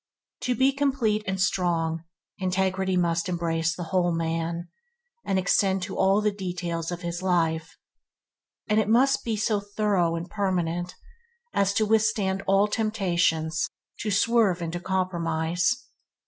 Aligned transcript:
To 0.39 0.55
be 0.55 0.71
complete 0.71 1.23
and 1.27 1.39
strong, 1.39 2.05
integrity 2.39 2.97
must 2.97 3.29
embrace 3.29 3.75
the 3.75 3.83
whole 3.93 4.11
man, 4.11 4.67
and 5.23 5.37
extend 5.37 5.83
to 5.83 5.95
all 5.95 6.21
the 6.21 6.31
details 6.33 6.91
of 6.91 7.03
his 7.03 7.21
life; 7.21 7.77
and 8.67 8.79
it 8.79 8.89
must 8.89 9.23
be 9.23 9.35
so 9.35 9.59
through 9.59 10.15
and 10.15 10.27
permanent 10.27 10.95
as 11.53 11.71
to 11.75 11.85
withstand 11.85 12.41
all 12.47 12.67
temptations 12.67 13.69
to 13.99 14.09
swerve 14.09 14.59
into 14.59 14.79
compromise. 14.79 15.71